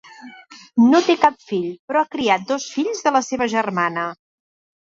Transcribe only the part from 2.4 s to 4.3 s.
dos fills de la seva germana.